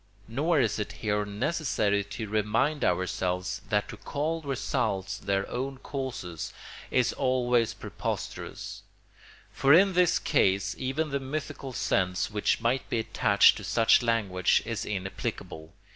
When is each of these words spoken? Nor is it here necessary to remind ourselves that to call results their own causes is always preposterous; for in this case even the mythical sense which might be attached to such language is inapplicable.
Nor 0.27 0.59
is 0.59 0.79
it 0.79 0.93
here 0.93 1.25
necessary 1.25 2.03
to 2.05 2.27
remind 2.27 2.83
ourselves 2.83 3.61
that 3.69 3.87
to 3.89 3.97
call 3.97 4.41
results 4.41 5.19
their 5.19 5.47
own 5.47 5.77
causes 5.77 6.51
is 6.89 7.13
always 7.13 7.75
preposterous; 7.75 8.81
for 9.51 9.75
in 9.75 9.93
this 9.93 10.17
case 10.17 10.73
even 10.79 11.11
the 11.11 11.19
mythical 11.19 11.71
sense 11.71 12.31
which 12.31 12.61
might 12.61 12.89
be 12.89 12.97
attached 12.97 13.57
to 13.57 13.63
such 13.63 14.01
language 14.01 14.63
is 14.65 14.85
inapplicable. 14.87 15.71